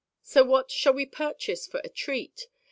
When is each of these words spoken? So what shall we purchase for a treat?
So 0.23 0.43
what 0.43 0.71
shall 0.71 0.93
we 0.93 1.05
purchase 1.05 1.67
for 1.67 1.79
a 1.83 1.87
treat? 1.89 2.47